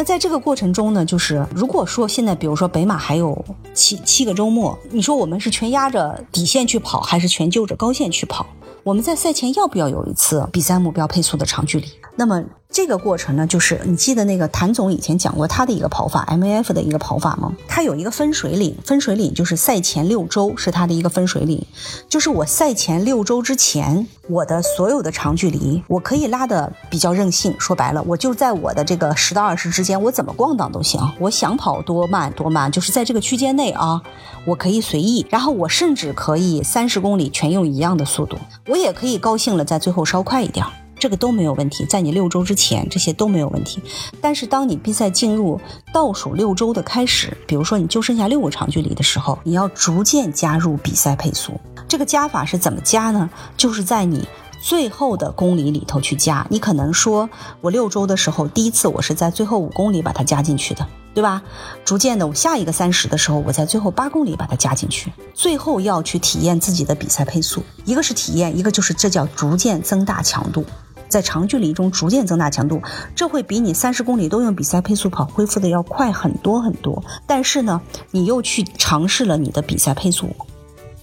[0.00, 3.44] 那在这个过程中呢，就是如果说现在比如说北马还有
[3.74, 8.46] 七七个周末，你说我们是全压着底线去跑，还是全就着高线去跑？
[8.82, 11.86] 我们在赛前要不要有一次比赛目标配速的长距离？
[12.16, 12.42] 那么
[12.82, 17.52] 这个过程呢，就是你记得那个谭总以前讲过他的一个跑法，MAF 的一个跑法吗？
[17.68, 21.62] 他有一个分水岭，分水岭就是赛前六周是他的一个分水岭，
[22.08, 34.00] 就是我赛前六周之前，我的所有的长距离我可以拉的比较任性，说白了，我就在我的这个十到二十之间，我怎么逛荡都行，我想跑多慢多慢，就是在这个区间内啊，
[34.46, 38.38] 我可以随意，然后我甚至可以三十公里全用一样的速度，
[38.68, 40.64] 我也可以高兴了，在最后稍快一点。
[41.00, 43.82] 这个都没有问题，在你六周之前，这些都没有问题。
[44.20, 45.58] 但是当你比赛进入
[45.92, 51.58] 倒数六周的开始，比如说你就剩下六个长距离的时候，你要逐渐加入比赛配速。
[51.88, 53.28] 这个加法是怎么加呢？
[53.56, 54.28] 就是在你
[54.60, 56.46] 最后的公里里头去加。
[56.50, 57.28] 你可能说，
[57.62, 61.42] 我六周的时候，第一次我是在最后五公里把它加进去的，对吧？
[61.84, 65.10] 逐渐的，我下一个三十的时候，我在最后八公里把它加进去。
[65.34, 70.64] 最后要去体验自己的比赛配速，一个是体验，一个就是这叫逐渐增大强度。
[71.10, 72.80] 在长距离中逐渐增大强度，
[73.14, 77.02] 这会比你三十公里都用比赛配速跑恢复的要快很多很多。
[77.26, 80.28] 但是呢，你又去尝试了你的比赛配速，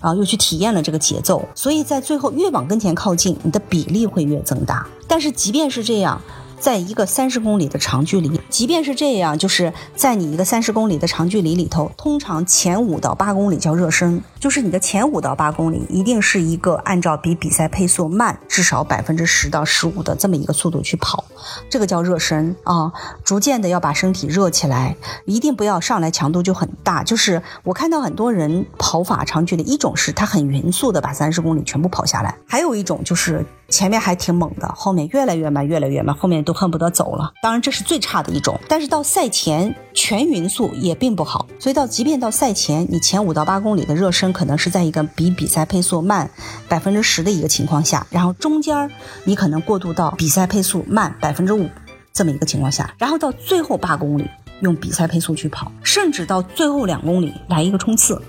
[0.00, 4.86] 啊，又去体验了这个节奏，所以在最后越往跟前靠近，你的比例会越增大。
[5.06, 6.22] 但是即便是这样。
[6.60, 21.24] 在一个三十公里的长距离，即便是这样，就是在你一个三十公里的长距离里头，通常前五到八公里叫热身，就是你的前五到八公里一定是一个按照比比赛配速慢至少百分之十到十五的这么一个速度去跑，
[21.70, 22.92] 这个叫热身啊，
[23.24, 27.02] 逐渐的要把身体热起来，一定不要上来强度就很大。
[27.04, 33.46] 就是我看到很多人跑法长距离，一种是他很匀速的把三十公里全部跑下来，还有一种就是。
[33.68, 37.32] 前面还挺猛的，后面越来越慢，越来越慢，后面都恨不得走了。
[37.42, 41.46] 当然这是最差的一种，但是到赛前全匀速也并不好。
[41.58, 46.30] 所以到即便到赛前，你前五到八公里的热身可能是在一个比比赛配速慢
[46.66, 48.90] 百分之十的一个情况下，然后中间
[49.24, 51.68] 你可能过渡到比赛配速慢百分之五
[52.14, 54.26] 这么一个情况下，然后到最后八公里
[54.60, 58.20] 用比赛配速去跑，甚至到最后两公里来一个冲刺，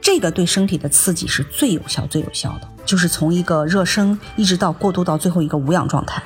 [0.00, 2.68] 这个对身体的刺激是最有效、最有效的。
[2.86, 6.22] 就是从一个热身一直到过渡到最后一个无氧状态，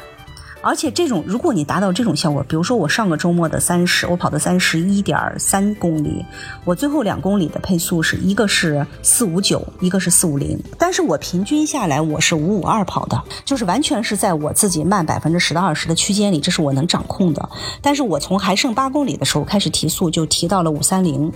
[0.61, 6.25] 而且这种如果你达到这种效果，比如说我上个周末的三十，我跑的三十一点三公里，
[6.65, 17.49] 我最后两公里的配速是一个是四五九，一个是四五零，但是我平均下来我是五五二跑的，就是完全是在我自己慢百分之十到二十的区间里，这是我能掌控的。
[17.81, 21.33] 但是我从还剩八公里的时候开始提速，就提到了五三零。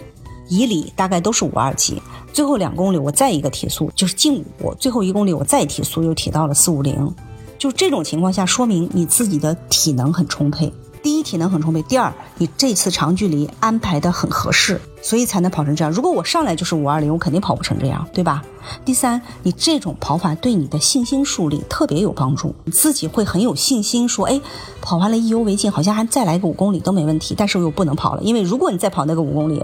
[0.48, 2.00] 以里大概都是五二级，
[2.32, 7.14] 最后两公里我再一个提速，就是近五，最后一公里我再提速，又提到了四五零，
[7.58, 10.72] 就这种情况下，说明你自己的体能很充沛。
[11.06, 15.92] 第一，体能很充沛；第二，你这次长距离安排的很合适，所以才能跑成这样。
[15.92, 18.42] 如果我上来就是五二零，我肯定跑不成这样，对吧？
[18.84, 24.40] 第三，你这种跑法对你的信心树立特别有帮助，你自己会很有信心，说，哎，
[24.82, 27.36] 跑完了意犹未尽，好像还再来个五公里都没问题。
[27.38, 29.62] 但是我又不能跑了，因为如果你再跑那个五公里。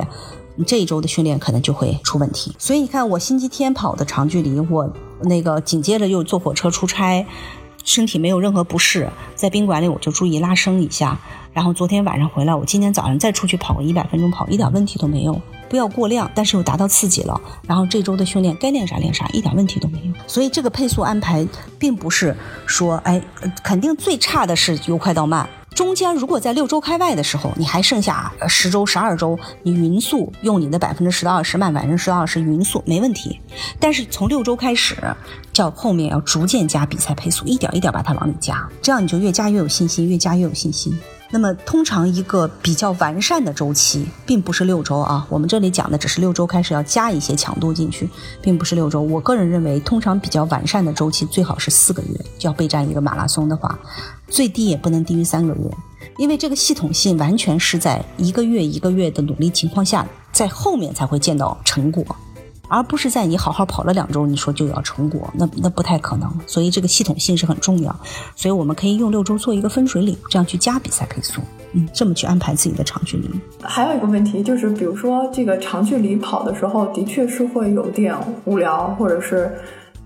[0.55, 4.87] 你这一周的训练可能就会出问题，所以你看我星期天跑的长距离，我
[5.23, 7.27] 那个紧接着又坐火车出差，
[7.85, 11.19] 身体没有任何不适，在宾馆里我就注意拉伸一下，
[11.53, 21.47] 然后昨天晚上回来，我今天早上再出去跑个一百分钟跑，一点问题都没有，不要过量，但是又达到刺激了，然后这周的训练该练啥练啥，一点问题都没有，所以这个配速安排
[21.79, 23.21] 并不是说，哎，
[23.63, 25.49] 肯定最差的是由快到慢。
[25.75, 33.41] 中间如果在六周开外的时候，你还剩下十周、十二周，你匀速用你的百分之十到二十慢，百分之十到二十匀速没问题。
[33.81, 34.97] 但是从六周开始，
[35.53, 40.97] 叫后面要逐渐加比赛配速，一点一点把它往里加，这样你就越加越有信心，越加越有信心。
[41.35, 45.27] 那么，通常一个比较完善的周期，并不是六周啊。
[45.31, 48.07] 我们这里讲的只是六周开始要加一些强度进去，
[48.43, 49.01] 并不是六周。
[49.01, 53.79] 我个人认为，通常比较完善的周期最好是四个月，就要备战一个马拉松的话，
[54.29, 55.71] 最低也不能低于三个月，
[56.19, 62.05] 因为这个系统性完全是在一个月一个月的努力情况下，在后面才会见到成果。
[62.73, 66.33] 而不是在你好好跑了两周，你说就要成果，那那不太可能。
[66.47, 67.95] 所以这个系统性是很重要。
[68.35, 71.43] 所以我们可以用六周做一个分水岭，这样去加比赛配速，
[71.75, 73.29] 嗯，这么去安排自己的长距离。
[73.61, 78.17] 还有一个问题就是，比如说这个长距离跑的时候，的确是会有点
[78.47, 79.53] 无聊，或者是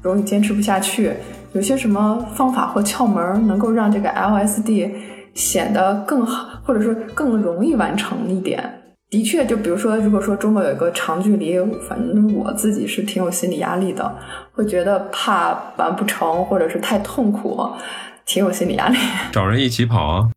[0.03, 1.13] 容易坚持不下去。
[1.53, 4.91] 有些什么方法或窍门能够让这个 LSD
[5.35, 8.83] 显得更好，或者说更容易完成一点？
[9.17, 11.59] 的确，就比如说，如果说中国有一个长距离，
[11.89, 14.15] 反正我自己是挺有心理压力的，
[14.53, 17.67] 会觉得怕完不成，或者是太痛苦，
[18.27, 18.99] 挺有心理压力。
[19.33, 20.29] 找人一起跑啊。